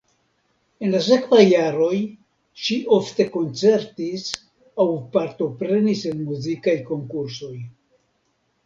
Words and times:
En 0.85 0.93
la 0.93 1.01
sekvaj 1.07 1.41
jaroj 1.43 1.99
ŝi 2.63 2.77
ofte 2.97 3.27
koncertis 3.37 4.27
aŭ 4.87 4.89
partoprenis 5.19 6.05
en 6.15 6.29
muzikaj 6.33 6.79
konkursoj. 6.93 7.57